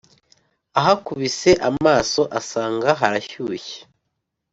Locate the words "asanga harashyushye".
2.39-3.77